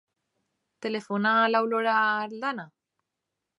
[0.85, 1.95] Telefona a l'Aurora
[2.25, 2.69] Aldana.